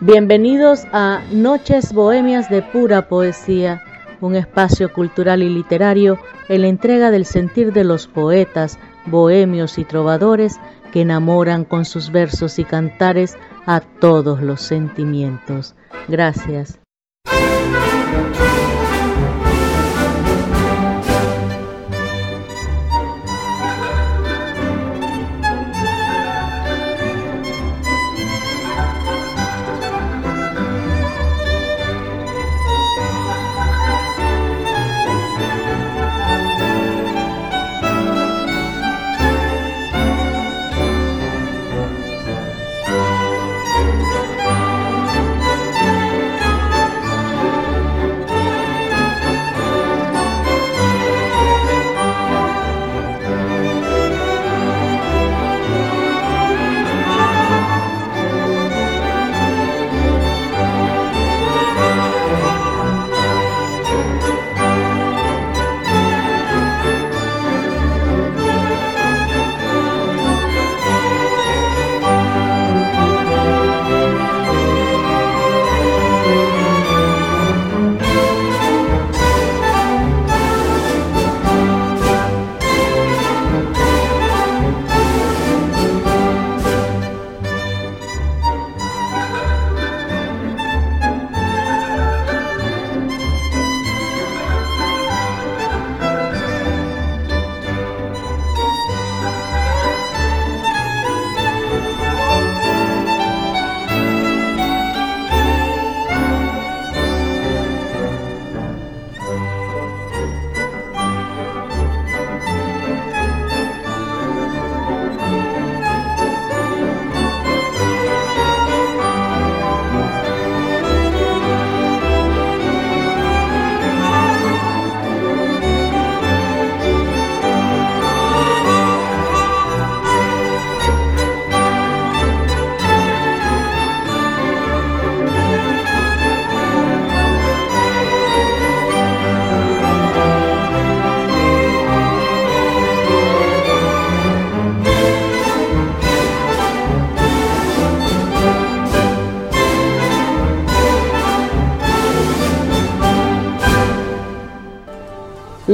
[0.00, 3.82] Bienvenidos a Noches Bohemias de Pura Poesía,
[4.20, 6.18] un espacio cultural y literario
[6.50, 10.60] en la entrega del sentir de los poetas, bohemios y trovadores
[10.92, 15.74] que enamoran con sus versos y cantares a todos los sentimientos.
[16.08, 16.78] Gracias.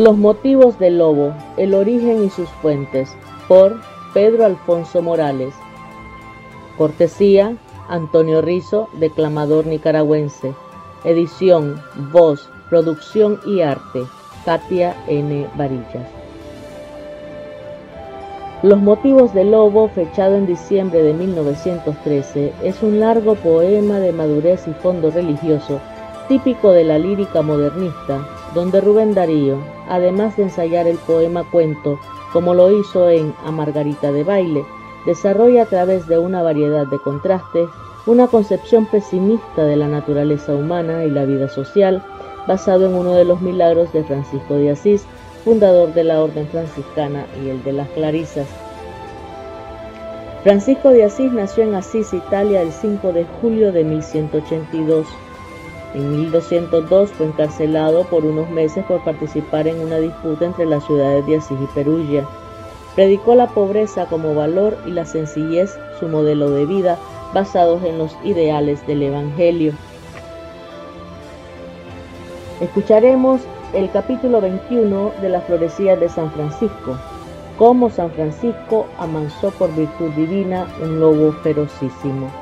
[0.02, 3.76] Los motivos del lobo, el origen y sus fuentes, por
[4.12, 5.54] Pedro Alfonso Morales.
[6.76, 7.54] Cortesía,
[7.88, 10.54] Antonio Rizo, declamador nicaragüense.
[11.04, 11.80] Edición,
[12.10, 14.02] voz, producción y arte,
[14.44, 15.46] Katia N.
[15.54, 16.08] Varillas.
[18.64, 24.66] Los motivos del lobo, fechado en diciembre de 1913, es un largo poema de madurez
[24.66, 25.78] y fondo religioso,
[26.26, 29.58] típico de la lírica modernista, donde Rubén Darío,
[29.92, 32.00] además de ensayar el poema cuento,
[32.32, 34.64] como lo hizo en A Margarita de Baile,
[35.04, 37.68] desarrolla a través de una variedad de contrastes
[38.06, 42.02] una concepción pesimista de la naturaleza humana y la vida social,
[42.48, 45.04] basado en uno de los milagros de Francisco de Asís,
[45.44, 48.48] fundador de la Orden Franciscana y el de las Clarisas.
[50.42, 55.06] Francisco de Asís nació en Asís, Italia, el 5 de julio de 1182.
[55.94, 61.26] En 1202 fue encarcelado por unos meses por participar en una disputa entre las ciudades
[61.26, 62.26] de Asís y Perugia.
[62.94, 66.98] Predicó la pobreza como valor y la sencillez su modelo de vida
[67.34, 69.72] basados en los ideales del Evangelio.
[72.60, 73.42] Escucharemos
[73.74, 76.96] el capítulo 21 de la florecía de San Francisco,
[77.58, 82.41] cómo San Francisco amansó por virtud divina un lobo ferocísimo.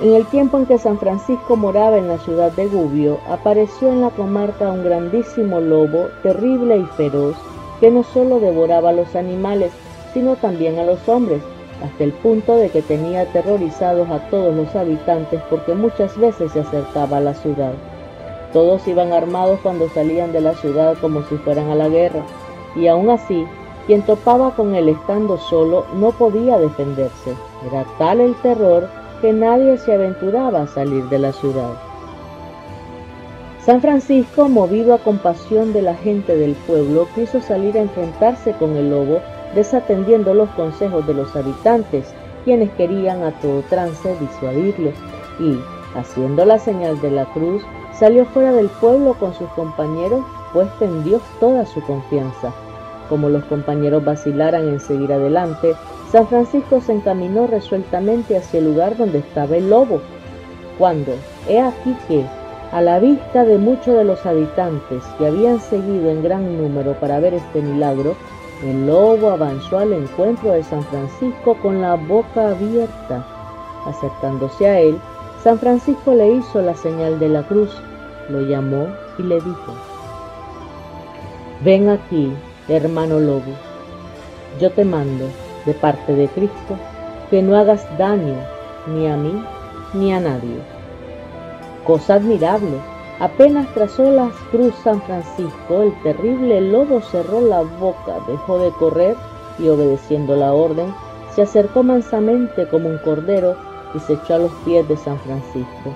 [0.00, 4.00] En el tiempo en que San Francisco moraba en la ciudad de Gubbio, apareció en
[4.00, 7.34] la comarca un grandísimo lobo, terrible y feroz,
[7.80, 9.72] que no solo devoraba a los animales,
[10.14, 11.42] sino también a los hombres,
[11.84, 16.60] hasta el punto de que tenía aterrorizados a todos los habitantes porque muchas veces se
[16.60, 17.72] acercaba a la ciudad.
[18.52, 22.22] Todos iban armados cuando salían de la ciudad como si fueran a la guerra,
[22.76, 23.44] y aún así,
[23.88, 27.34] quien topaba con él estando solo no podía defenderse.
[27.68, 28.88] Era tal el terror
[29.20, 31.74] que nadie se aventuraba a salir de la ciudad.
[33.64, 38.76] San Francisco, movido a compasión de la gente del pueblo, quiso salir a enfrentarse con
[38.76, 39.20] el lobo,
[39.54, 42.06] desatendiendo los consejos de los habitantes,
[42.44, 44.90] quienes querían a todo trance disuadirlo,
[45.38, 45.58] y,
[45.94, 47.62] haciendo la señal de la cruz,
[47.92, 52.54] salió fuera del pueblo con sus compañeros, puesta en Dios toda su confianza.
[53.08, 55.74] Como los compañeros vacilaran en seguir adelante,
[56.10, 60.00] San Francisco se encaminó resueltamente hacia el lugar donde estaba el lobo,
[60.78, 61.12] cuando,
[61.48, 62.24] he aquí que,
[62.72, 67.20] a la vista de muchos de los habitantes que habían seguido en gran número para
[67.20, 68.14] ver este milagro,
[68.64, 73.26] el lobo avanzó al encuentro de San Francisco con la boca abierta.
[73.86, 74.98] Acercándose a él,
[75.42, 77.70] San Francisco le hizo la señal de la cruz,
[78.30, 78.86] lo llamó
[79.18, 79.74] y le dijo,
[81.62, 82.32] Ven aquí,
[82.68, 83.52] hermano lobo,
[84.60, 85.26] yo te mando,
[85.68, 86.78] de parte de Cristo,
[87.28, 88.36] que no hagas daño
[88.86, 89.44] ni a mí
[89.92, 90.56] ni a nadie.
[91.84, 92.78] Cosa admirable,
[93.20, 99.14] apenas trazó la cruz San Francisco, el terrible lobo cerró la boca, dejó de correr
[99.58, 100.94] y obedeciendo la orden,
[101.34, 103.54] se acercó mansamente como un cordero
[103.94, 105.92] y se echó a los pies de San Francisco.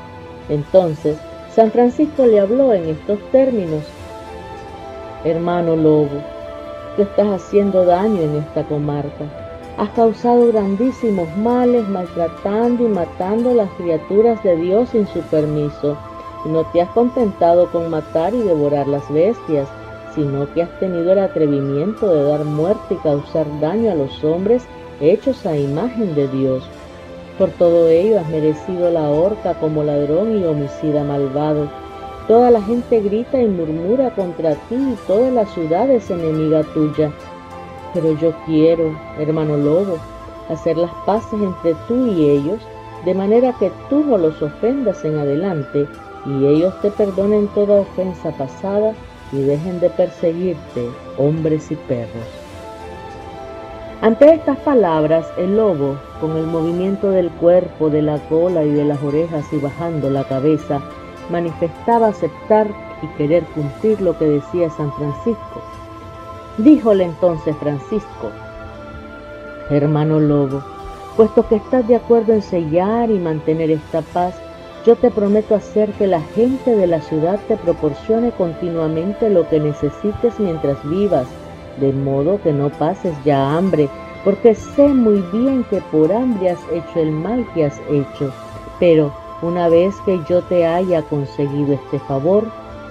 [0.50, 1.16] Entonces
[1.54, 3.84] San Francisco le habló en estos términos,
[5.24, 6.20] Hermano lobo,
[6.96, 9.41] tú estás haciendo daño en esta comarca.
[9.82, 15.99] Has causado grandísimos males maltratando y matando a las criaturas de Dios sin su permiso.
[16.44, 19.69] No te has contentado con matar y devorar las bestias,
[20.14, 24.62] sino que has tenido el atrevimiento de dar muerte y causar daño a los hombres
[25.00, 26.62] hechos a imagen de Dios.
[27.37, 31.69] Por todo ello has merecido la horca como ladrón y homicida malvado.
[32.29, 37.11] Toda la gente grita y murmura contra ti y toda la ciudad es enemiga tuya.
[37.94, 39.98] Pero yo quiero, hermano lobo,
[40.48, 42.60] hacer las paces entre tú y ellos,
[43.04, 45.86] de manera que tú no los ofendas en adelante
[46.24, 48.94] y ellos te perdonen toda ofensa pasada
[49.32, 52.42] y dejen de perseguirte, hombres y perros.
[54.02, 58.84] Ante estas palabras, el lobo, con el movimiento del cuerpo, de la cola y de
[58.84, 60.80] las orejas y bajando la cabeza,
[61.30, 62.66] manifestaba aceptar
[63.00, 65.62] y querer cumplir lo que decía San Francisco.
[66.58, 68.31] Díjole entonces Francisco,
[69.70, 70.62] hermano lobo,
[71.16, 74.34] puesto que estás de acuerdo en sellar y mantener esta paz,
[74.84, 79.60] yo te prometo hacer que la gente de la ciudad te proporcione continuamente lo que
[79.60, 81.26] necesites mientras vivas
[81.78, 83.88] de modo que no pases ya hambre,
[84.22, 88.31] porque sé muy bien que por hambre has hecho el mal que has hecho.
[88.78, 89.10] Pero
[89.40, 92.44] una vez que yo te haya conseguido este favor,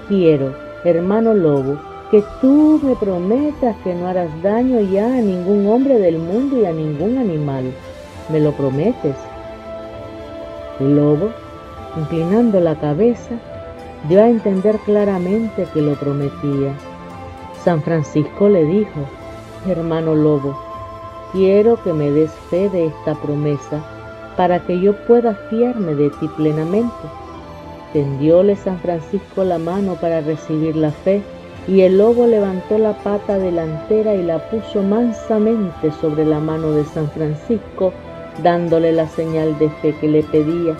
[0.07, 1.78] quiero, hermano lobo,
[2.12, 6.66] que tú me prometas que no harás daño ya a ningún hombre del mundo y
[6.66, 7.72] a ningún animal.
[8.30, 9.16] ¿Me lo prometes?
[10.81, 11.30] El lobo,
[11.96, 13.36] inclinando la cabeza,
[14.10, 16.74] dio a entender claramente que lo prometía.
[17.63, 19.00] San Francisco le dijo,
[19.66, 20.60] hermano lobo,
[21.31, 23.81] quiero que me des fe de esta promesa
[24.36, 26.92] para que yo pueda fiarme de ti plenamente.
[27.94, 31.22] Tendióle San Francisco la mano para recibir la fe
[31.68, 36.84] y el lobo levantó la pata delantera y la puso mansamente sobre la mano de
[36.86, 37.94] San Francisco,
[38.42, 40.75] dándole la señal de fe que le pedía.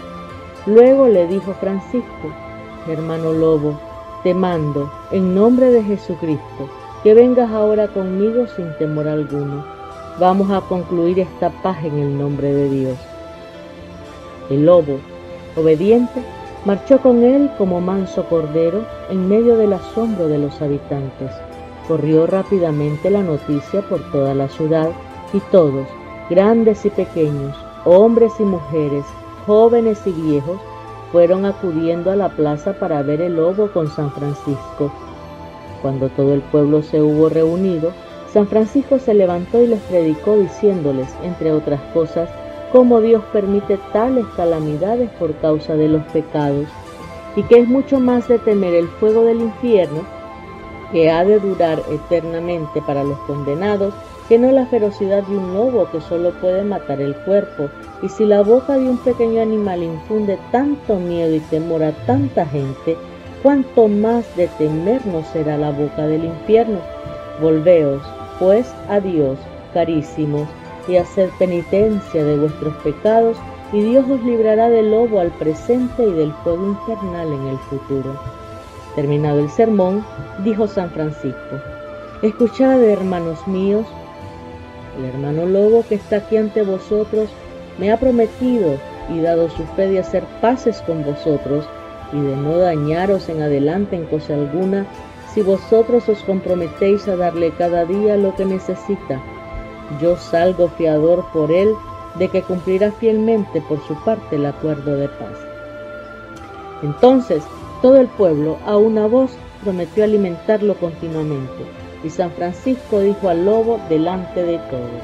[0.66, 2.34] Luego le dijo Francisco,
[2.88, 3.80] hermano lobo,
[4.24, 6.70] te mando, en nombre de Jesucristo,
[7.04, 9.64] que vengas ahora conmigo sin temor alguno.
[10.20, 12.98] Vamos a concluir esta paz en el nombre de Dios.
[14.50, 15.00] El lobo,
[15.56, 16.22] obediente,
[16.66, 21.32] marchó con él como manso cordero en medio del asombro de los habitantes.
[21.88, 24.90] Corrió rápidamente la noticia por toda la ciudad
[25.34, 25.88] y todos,
[26.30, 29.06] grandes y pequeños, hombres y mujeres,
[29.46, 30.60] jóvenes y viejos,
[31.12, 34.92] fueron acudiendo a la plaza para ver el lobo con San Francisco.
[35.82, 37.92] Cuando todo el pueblo se hubo reunido,
[38.32, 42.30] San Francisco se levantó y les predicó diciéndoles, entre otras cosas,
[42.72, 46.68] cómo Dios permite tales calamidades por causa de los pecados,
[47.36, 50.02] y que es mucho más de temer el fuego del infierno,
[50.92, 53.94] que ha de durar eternamente para los condenados,
[54.28, 57.70] que no la ferocidad de un lobo que solo puede matar el cuerpo,
[58.02, 62.46] y si la boca de un pequeño animal infunde tanto miedo y temor a tanta
[62.46, 62.98] gente,
[63.44, 66.80] cuánto más de temer no será la boca del infierno.
[67.42, 68.02] Volveos,
[68.40, 69.38] pues, a Dios,
[69.74, 70.48] carísimos,
[70.88, 73.38] y haced penitencia de vuestros pecados,
[73.74, 78.20] y Dios os librará del lobo al presente y del fuego infernal en el futuro.
[78.96, 80.06] Terminado el sermón,
[80.44, 81.62] dijo San Francisco,
[82.22, 83.86] Escuchad, hermanos míos,
[84.98, 87.30] el hermano lobo que está aquí ante vosotros
[87.78, 88.78] me ha prometido
[89.10, 91.66] y dado su fe de hacer paces con vosotros
[92.12, 94.86] y de no dañaros en adelante en cosa alguna,
[95.34, 99.22] si vosotros os comprometéis a darle cada día lo que necesita.
[100.00, 101.74] Yo salgo fiador por él
[102.16, 105.38] de que cumplirá fielmente por su parte el acuerdo de paz.
[106.84, 107.44] Entonces
[107.82, 109.32] todo el pueblo a una voz
[109.64, 111.66] prometió alimentarlo continuamente,
[112.04, 115.02] y San Francisco dijo al lobo delante de todos,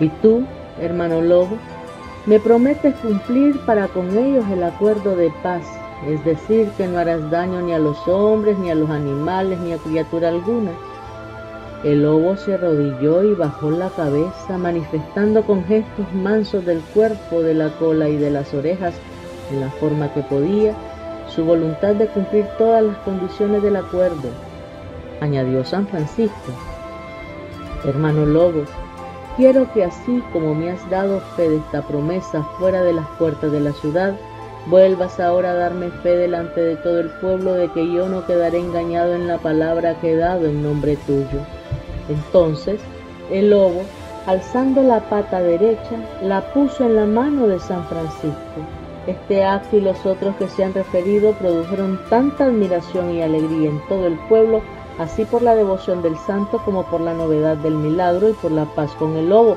[0.00, 0.44] ¿y tú,
[0.80, 1.56] hermano lobo,
[2.26, 5.64] me prometes cumplir para con ellos el acuerdo de paz,
[6.06, 9.72] es decir, que no harás daño ni a los hombres, ni a los animales, ni
[9.72, 10.70] a criatura alguna.
[11.84, 17.54] El lobo se arrodilló y bajó la cabeza, manifestando con gestos mansos del cuerpo, de
[17.54, 18.94] la cola y de las orejas,
[19.50, 20.74] en la forma que podía,
[21.26, 24.28] su voluntad de cumplir todas las condiciones del acuerdo.
[25.20, 26.52] Añadió San Francisco,
[27.84, 28.64] Hermano lobo,
[29.36, 33.50] Quiero que así como me has dado fe de esta promesa fuera de las puertas
[33.50, 34.14] de la ciudad,
[34.66, 38.58] vuelvas ahora a darme fe delante de todo el pueblo de que yo no quedaré
[38.58, 41.40] engañado en la palabra que he dado en nombre tuyo.
[42.08, 42.80] Entonces
[43.30, 43.82] el lobo,
[44.26, 48.36] alzando la pata derecha, la puso en la mano de San Francisco.
[49.06, 53.80] Este acto y los otros que se han referido produjeron tanta admiración y alegría en
[53.88, 54.62] todo el pueblo
[54.98, 58.64] así por la devoción del santo como por la novedad del milagro y por la
[58.64, 59.56] paz con el lobo,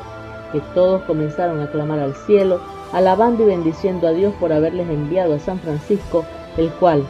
[0.52, 2.60] que todos comenzaron a clamar al cielo,
[2.94, 6.24] alabando y bendiciendo a Dios por haberles enviado a San Francisco,
[6.58, 7.04] el cual,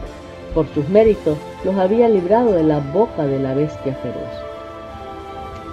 [0.54, 4.45] por sus méritos, los había librado de la boca de la bestia feroz.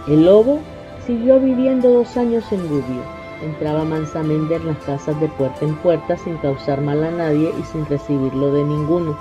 [0.06, 0.60] El lobo
[1.08, 3.02] siguió viviendo dos años en Gubbio.
[3.42, 7.64] Entraba mansamente en las casas de puerta en puerta sin causar mal a nadie y
[7.64, 9.18] sin recibirlo de ninguno.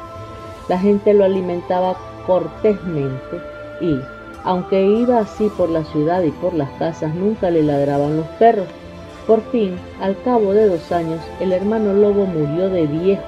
[0.69, 1.95] La gente lo alimentaba
[2.27, 3.41] cortésmente
[3.81, 4.01] y,
[4.43, 8.67] aunque iba así por la ciudad y por las casas, nunca le ladraban los perros.
[9.29, 13.23] Por fin, al cabo de dos años, el hermano lobo murió de viejo.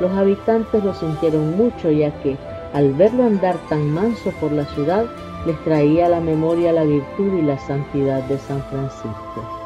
[0.00, 2.36] Los habitantes lo sintieron mucho ya que,
[2.74, 5.06] al verlo andar tan manso por la ciudad,
[5.46, 9.60] les traía a la memoria la virtud y la santidad de San Francisco.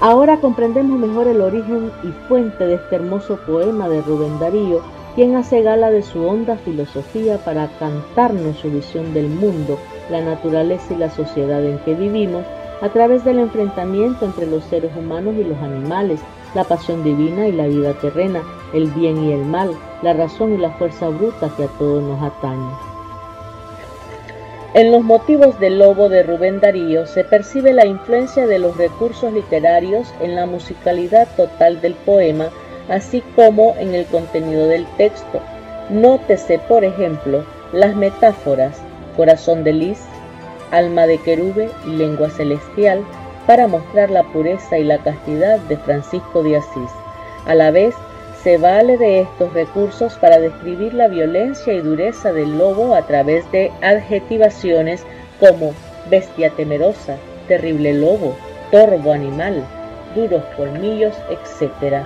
[0.00, 4.82] Ahora comprendemos mejor el origen y fuente de este hermoso poema de Rubén Darío,
[5.14, 9.78] quien hace gala de su honda filosofía para cantarnos su visión del mundo,
[10.10, 12.44] la naturaleza y la sociedad en que vivimos,
[12.82, 16.20] a través del enfrentamiento entre los seres humanos y los animales,
[16.54, 18.42] la pasión divina y la vida terrena,
[18.74, 19.70] el bien y el mal,
[20.02, 22.83] la razón y la fuerza bruta que a todos nos atañe.
[24.74, 29.32] En los motivos del lobo de Rubén Darío se percibe la influencia de los recursos
[29.32, 32.50] literarios en la musicalidad total del poema
[32.88, 35.40] así como en el contenido del texto.
[35.90, 38.80] Nótese, por ejemplo, las metáforas
[39.16, 40.00] corazón de lis,
[40.70, 43.04] alma de querube y lengua celestial
[43.46, 46.90] para mostrar la pureza y la castidad de Francisco de Asís.
[47.46, 47.94] A la vez,
[48.44, 53.50] se vale de estos recursos para describir la violencia y dureza del lobo a través
[53.52, 55.02] de adjetivaciones
[55.40, 55.72] como
[56.10, 57.16] bestia temerosa,
[57.48, 58.36] terrible lobo,
[58.70, 59.64] torbo animal,
[60.14, 62.04] duros colmillos, etc.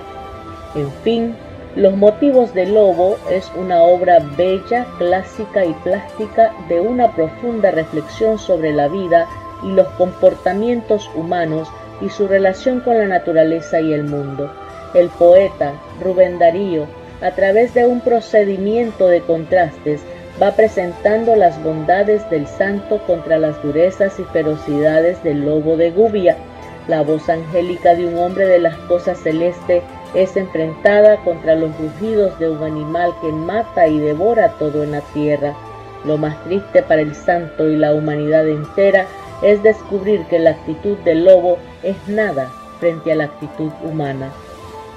[0.75, 1.35] En fin,
[1.75, 8.39] Los motivos del lobo es una obra bella, clásica y plástica de una profunda reflexión
[8.39, 9.27] sobre la vida
[9.63, 11.69] y los comportamientos humanos
[12.01, 14.51] y su relación con la naturaleza y el mundo.
[14.93, 16.85] El poeta Rubén Darío,
[17.21, 20.01] a través de un procedimiento de contrastes,
[20.41, 26.37] va presentando las bondades del santo contra las durezas y ferocidades del lobo de Gubia,
[26.89, 29.83] la voz angélica de un hombre de las cosas celestes
[30.15, 35.01] es enfrentada contra los rugidos de un animal que mata y devora todo en la
[35.13, 35.53] tierra.
[36.03, 39.05] Lo más triste para el santo y la humanidad entera
[39.43, 44.31] es descubrir que la actitud del lobo es nada frente a la actitud humana.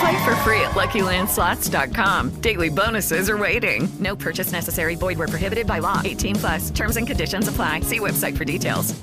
[0.00, 2.40] Play for free at LuckyLandSlots.com.
[2.40, 3.88] Daily bonuses are waiting.
[4.00, 4.96] No purchase necessary.
[4.96, 6.00] Void where prohibited by law.
[6.04, 6.70] 18 plus.
[6.70, 7.80] Terms and conditions apply.
[7.80, 8.94] See website for details.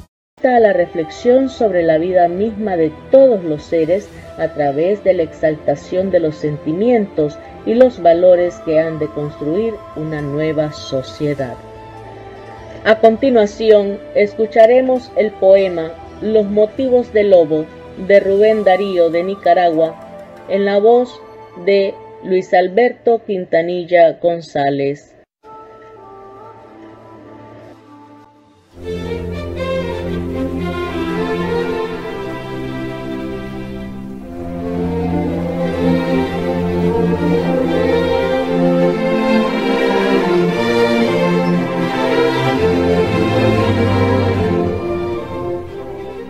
[0.44, 6.10] La reflexión sobre la vida misma de todos los seres a través de la exaltación
[6.10, 11.56] de los sentimientos y los valores que han de construir una nueva sociedad.
[12.86, 17.66] A continuación, escucharemos el poema Los motivos del lobo
[18.08, 20.11] de Rubén Darío de Nicaragua
[20.50, 21.20] en la voz
[21.66, 21.94] de
[22.24, 25.16] Luis Alberto Quintanilla González.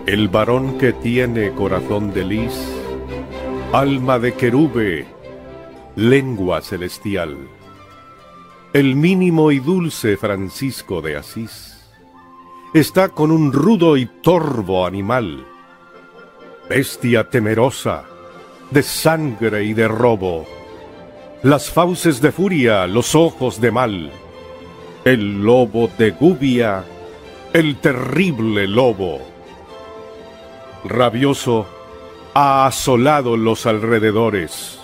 [0.06, 2.71] El varón que tiene corazón de lis,
[3.72, 5.06] alma de querube,
[5.96, 7.38] lengua celestial.
[8.74, 11.90] El mínimo y dulce Francisco de Asís
[12.74, 15.46] está con un rudo y torvo animal,
[16.68, 18.04] bestia temerosa,
[18.70, 20.46] de sangre y de robo,
[21.42, 24.12] las fauces de furia, los ojos de mal,
[25.06, 26.84] el lobo de Gubia,
[27.54, 29.32] el terrible lobo
[30.84, 31.66] rabioso,
[32.34, 34.78] ha asolado los alrededores.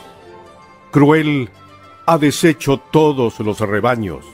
[0.90, 1.50] Cruel,
[2.07, 4.25] ha deshecho todos los rebaños.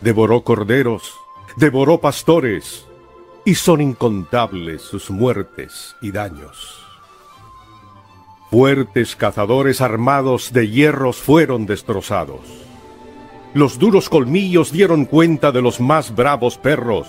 [0.00, 1.14] Devoró corderos,
[1.56, 2.86] devoró pastores,
[3.44, 6.78] y son incontables sus muertes y daños.
[8.50, 12.40] Fuertes cazadores armados de hierros fueron destrozados.
[13.54, 17.06] Los duros colmillos dieron cuenta de los más bravos perros,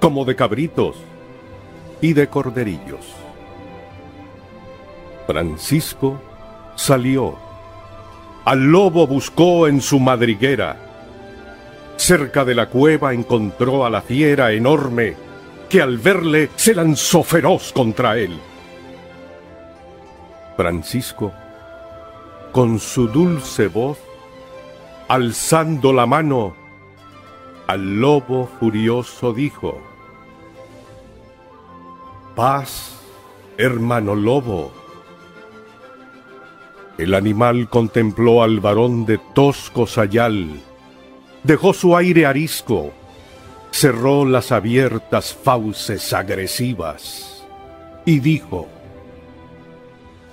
[0.00, 0.96] como de cabritos,
[2.00, 3.04] y de corderillos.
[5.28, 6.18] Francisco
[6.74, 7.36] salió.
[8.46, 10.76] Al lobo buscó en su madriguera.
[11.98, 15.16] Cerca de la cueva encontró a la fiera enorme
[15.68, 18.40] que al verle se lanzó feroz contra él.
[20.56, 21.30] Francisco,
[22.50, 23.98] con su dulce voz,
[25.08, 26.56] alzando la mano,
[27.66, 29.78] al lobo furioso dijo,
[32.34, 32.98] paz,
[33.58, 34.77] hermano lobo.
[36.98, 40.60] El animal contempló al varón de tosco sayal,
[41.44, 42.92] dejó su aire arisco,
[43.70, 47.46] cerró las abiertas fauces agresivas
[48.04, 48.68] y dijo,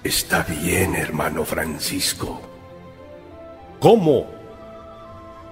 [0.04, 2.42] Está bien, hermano Francisco.
[3.80, 4.28] ¿Cómo?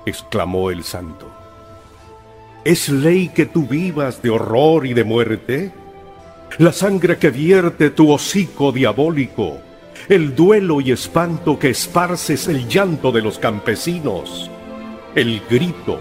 [0.05, 1.31] exclamó el santo.
[2.65, 5.71] ¿Es ley que tú vivas de horror y de muerte?
[6.59, 9.59] la sangre que vierte tu hocico diabólico,
[10.09, 14.49] el duelo y espanto que esparces el llanto de los campesinos,
[15.15, 15.99] el grito,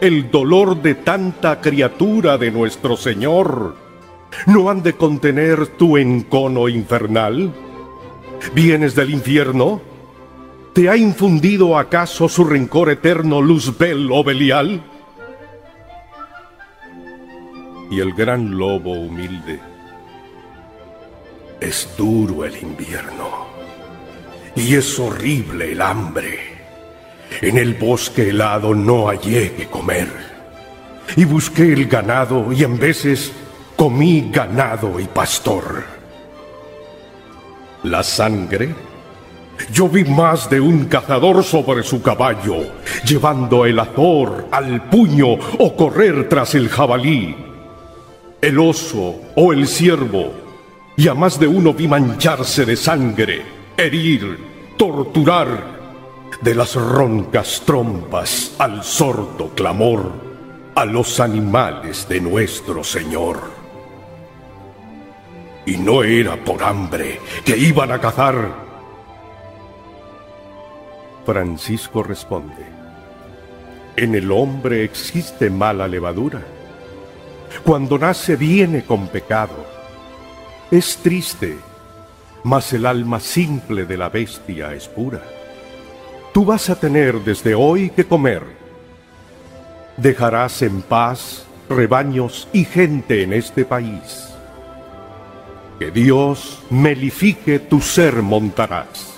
[0.00, 3.76] el dolor de tanta criatura de nuestro Señor,
[4.46, 7.52] ¿no han de contener tu encono infernal?
[8.54, 9.80] ¿Vienes del infierno?
[10.72, 14.82] ¿Te ha infundido acaso su rencor eterno Luzbel o Belial?
[17.90, 19.60] y el gran lobo humilde.
[21.64, 23.46] Es duro el invierno
[24.54, 26.38] y es horrible el hambre.
[27.40, 30.08] En el bosque helado no hallé que comer
[31.16, 33.32] y busqué el ganado y en veces
[33.76, 35.84] comí ganado y pastor.
[37.82, 38.74] La sangre
[39.72, 42.74] yo vi más de un cazador sobre su caballo,
[43.06, 47.34] llevando el azor al puño o correr tras el jabalí
[48.44, 50.43] el oso o el ciervo,
[50.96, 53.42] y a más de uno vi mancharse de sangre,
[53.76, 54.38] herir,
[54.76, 55.74] torturar,
[56.40, 60.12] de las roncas trompas al sordo clamor,
[60.74, 63.40] a los animales de nuestro Señor.
[65.66, 68.64] Y no era por hambre que iban a cazar.
[71.24, 72.66] Francisco responde,
[73.96, 76.42] en el hombre existe mala levadura
[77.64, 79.83] cuando nace viene con pecado.
[80.74, 81.56] Es triste,
[82.42, 85.22] mas el alma simple de la bestia es pura.
[86.32, 88.42] Tú vas a tener desde hoy que comer.
[89.96, 94.30] Dejarás en paz rebaños y gente en este país.
[95.78, 99.14] Que Dios melifique tu ser montarás.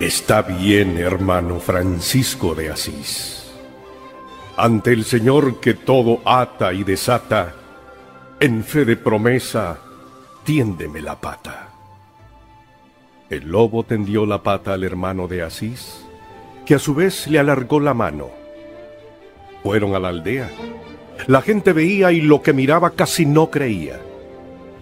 [0.00, 3.36] Está bien, hermano Francisco de Asís
[4.56, 7.54] ante el Señor que todo ata y desata,
[8.40, 9.78] en fe de promesa,
[10.50, 11.68] tiéndeme la pata.
[13.28, 16.04] El lobo tendió la pata al hermano de Asís,
[16.66, 18.30] que a su vez le alargó la mano.
[19.62, 20.50] Fueron a la aldea.
[21.28, 24.00] La gente veía y lo que miraba casi no creía.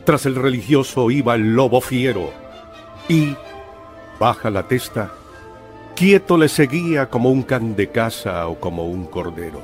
[0.07, 2.31] Tras el religioso iba el lobo fiero
[3.07, 3.37] y,
[4.19, 5.13] baja la testa,
[5.95, 9.61] quieto le seguía como un can de casa o como un cordero.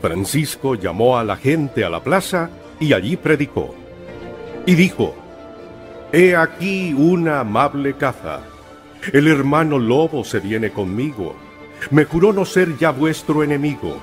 [0.00, 2.48] Francisco llamó a la gente a la plaza
[2.78, 3.81] y allí predicó.
[4.66, 5.14] Y dijo,
[6.12, 8.40] He aquí una amable caza,
[9.12, 11.34] El hermano lobo se viene conmigo.
[11.90, 14.00] Me juró no ser ya vuestro enemigo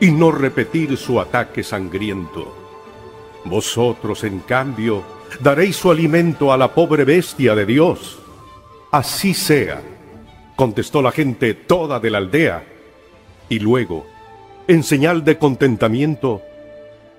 [0.00, 2.56] y no repetir su ataque sangriento.
[3.44, 5.02] Vosotros, en cambio,
[5.40, 8.18] daréis su alimento a la pobre bestia de Dios.
[8.92, 9.82] Así sea,
[10.56, 12.64] contestó la gente toda de la aldea.
[13.48, 14.06] Y luego,
[14.68, 16.42] en señal de contentamiento,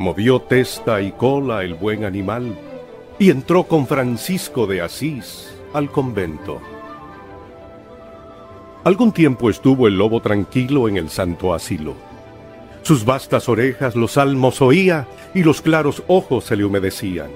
[0.02, 2.58] movió testa y cola el buen animal
[3.20, 6.60] y entró con Francisco de Asís al convento.
[8.84, 11.94] Algún tiempo estuvo el lobo tranquilo en el santo asilo.
[12.82, 17.30] Sus vastas orejas los salmos oía y los claros ojos se le humedecían.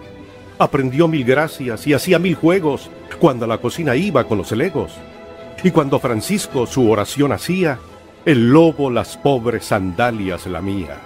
[0.58, 4.94] Aprendió mil gracias y hacía mil juegos cuando a la cocina iba con los legos.
[5.64, 7.78] Y cuando Francisco su oración hacía,
[8.26, 10.98] el lobo las pobres sandalias lamía.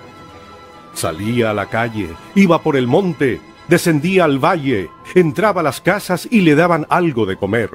[0.93, 6.27] Salía a la calle, iba por el monte, descendía al valle, entraba a las casas
[6.29, 7.69] y le daban algo de comer.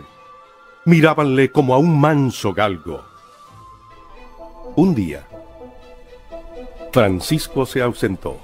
[0.84, 3.02] Mirábanle como a un manso galgo.
[4.76, 5.26] Un día,
[6.92, 8.38] Francisco se ausentó.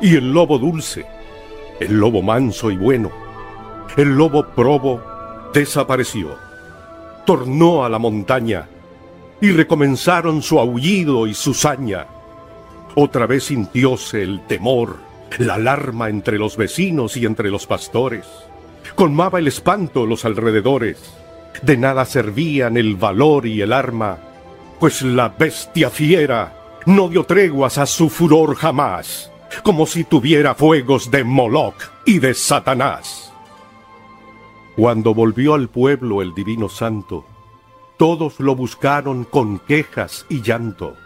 [0.00, 1.06] Y el lobo dulce,
[1.80, 3.10] el lobo manso y bueno,
[3.96, 5.00] el lobo probo,
[5.54, 6.36] desapareció.
[7.24, 8.68] Tornó a la montaña
[9.40, 12.06] y recomenzaron su aullido y su saña.
[12.98, 14.96] Otra vez sintióse el temor,
[15.36, 18.24] la alarma entre los vecinos y entre los pastores.
[18.94, 21.12] Colmaba el espanto los alrededores.
[21.60, 24.16] De nada servían el valor y el arma,
[24.80, 26.56] pues la bestia fiera
[26.86, 29.30] no dio treguas a su furor jamás,
[29.62, 33.30] como si tuviera fuegos de Moloch y de Satanás.
[34.74, 37.26] Cuando volvió al pueblo el divino santo,
[37.98, 40.96] todos lo buscaron con quejas y llanto,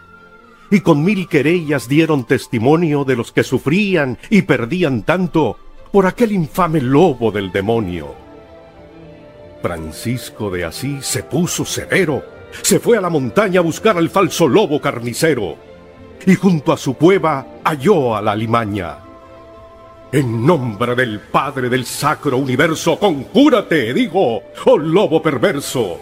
[0.71, 5.57] y con mil querellas dieron testimonio de los que sufrían y perdían tanto
[5.91, 8.15] por aquel infame lobo del demonio.
[9.61, 12.23] Francisco de Asís se puso severo,
[12.61, 15.57] se fue a la montaña a buscar al falso lobo carnicero
[16.25, 18.97] y junto a su cueva halló a la limaña.
[20.13, 25.99] En nombre del Padre del Sacro Universo, conjúrate, digo, oh lobo perverso,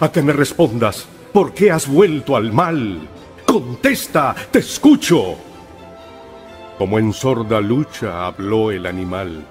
[0.00, 3.08] a que me respondas, ¿por qué has vuelto al mal?
[3.46, 5.36] Contesta, te escucho.
[6.76, 9.46] Como en sorda lucha habló el animal,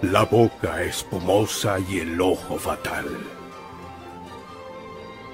[0.00, 3.06] la boca espumosa y el ojo fatal.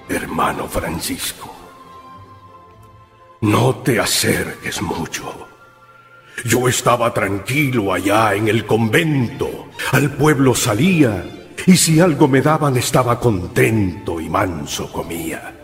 [0.08, 1.54] Hermano Francisco,
[3.42, 5.46] no te acerques mucho.
[6.44, 9.68] Yo estaba tranquilo allá en el convento.
[9.92, 11.24] Al pueblo salía
[11.66, 15.59] y si algo me daban estaba contento y manso comía.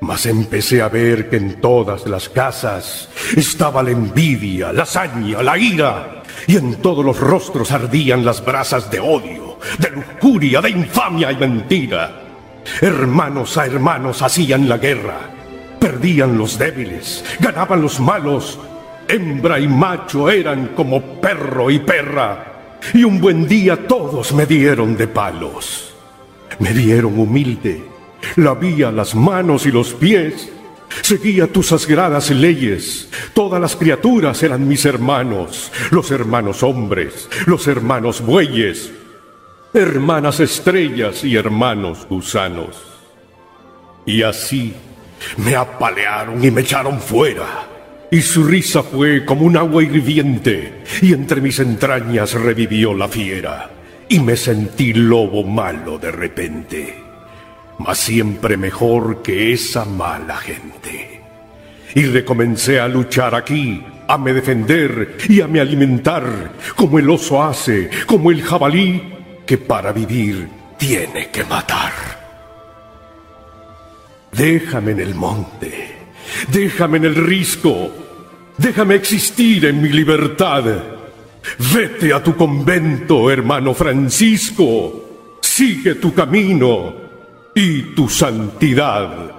[0.00, 5.58] Mas empecé a ver que en todas las casas estaba la envidia, la saña, la
[5.58, 11.30] ira, y en todos los rostros ardían las brasas de odio, de lujuria, de infamia
[11.32, 12.22] y mentira.
[12.80, 15.30] Hermanos a hermanos hacían la guerra
[15.80, 18.58] Perdían los débiles, ganaban los malos.
[19.08, 22.76] Hembra y macho eran como perro y perra.
[22.92, 25.94] Y un buen día todos me dieron de palos.
[26.58, 27.82] Me dieron humilde,
[28.36, 30.50] lavía las manos y los pies.
[31.02, 33.08] Seguía tus sagradas leyes.
[33.32, 38.92] Todas las criaturas eran mis hermanos, los hermanos hombres, los hermanos bueyes,
[39.72, 42.76] hermanas estrellas y hermanos gusanos.
[44.04, 44.74] Y así
[45.36, 47.68] me apalearon y me echaron fuera.
[48.10, 53.70] Y su risa fue como un agua hirviente, y entre mis entrañas revivió la fiera,
[54.08, 57.04] y me sentí lobo malo de repente,
[57.80, 61.22] mas siempre mejor que esa mala gente.
[61.94, 67.42] Y recomencé a luchar aquí, a me defender y a me alimentar, como el oso
[67.42, 69.14] hace, como el jabalí,
[69.46, 71.92] que para vivir tiene que matar.
[74.30, 75.96] Déjame en el monte,
[76.52, 77.90] déjame en el risco,
[78.58, 80.64] déjame existir en mi libertad.
[81.72, 87.09] Vete a tu convento, hermano Francisco, sigue tu camino
[87.54, 89.32] y tu santidad.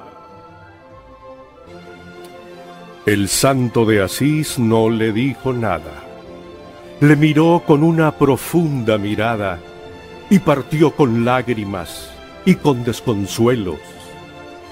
[3.05, 6.03] El santo de Asís no le dijo nada.
[6.99, 9.59] Le miró con una profunda mirada
[10.29, 12.11] y partió con lágrimas
[12.45, 13.79] y con desconsuelos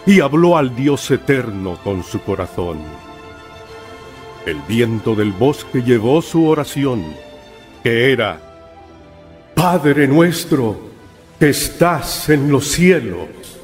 [0.06, 2.80] y habló al Dios eterno con su corazón.
[4.46, 7.04] El viento del bosque llevó su oración,
[7.84, 8.40] que era,
[9.54, 10.89] Padre nuestro,
[11.40, 13.59] que estás en los cielos.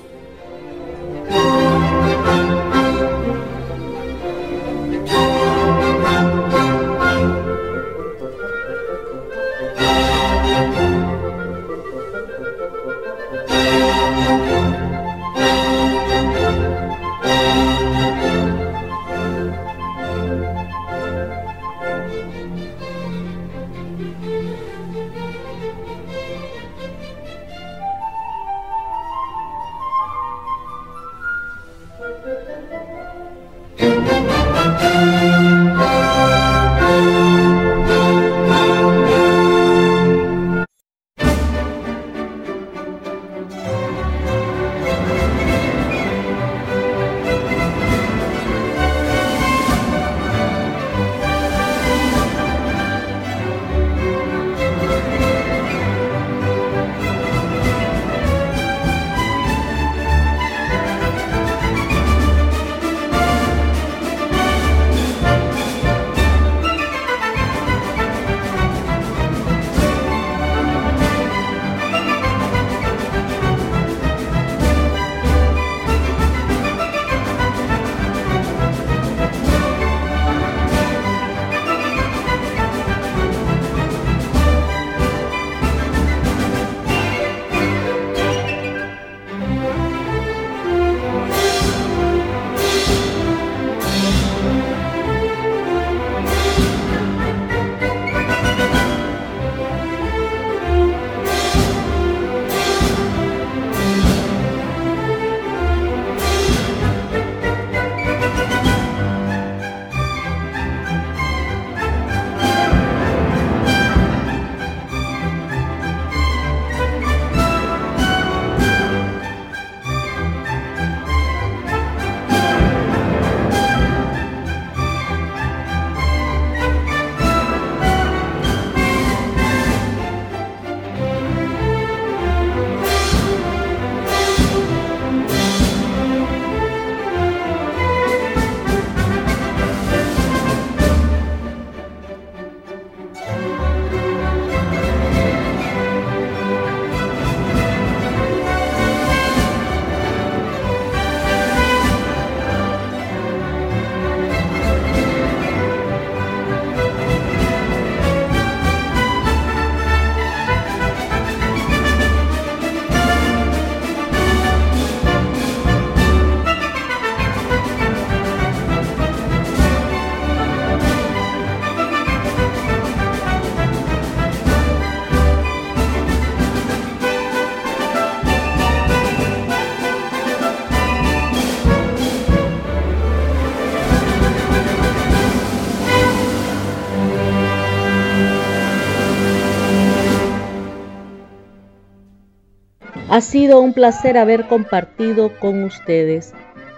[193.16, 196.34] Ha sido un placer haber compartido con ustedes.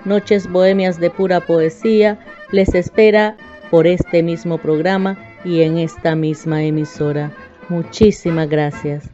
[0.06, 2.20] Noches Bohemias de pura poesía
[2.52, 3.36] les espera
[3.72, 7.32] por este mismo programa y en esta misma emisora.
[7.70, 9.10] Muchísimas gracias.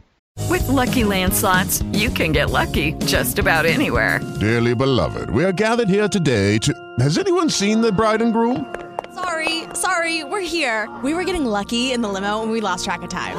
[0.50, 4.20] With lucky landslots, you can get lucky just about anywhere.
[4.38, 6.74] Dearly beloved, we are gathered here today to.
[6.98, 8.66] Has anyone seen the bride and groom?
[9.14, 10.90] Sorry, sorry, we're here.
[11.02, 13.38] We were getting lucky in the limo and we lost track of time.